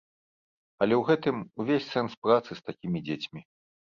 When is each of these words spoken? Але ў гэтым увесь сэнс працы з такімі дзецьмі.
Але 0.85 0.95
ў 0.97 1.01
гэтым 1.09 1.35
увесь 1.63 1.89
сэнс 1.93 2.11
працы 2.27 2.51
з 2.61 2.65
такімі 2.69 3.05
дзецьмі. 3.11 3.41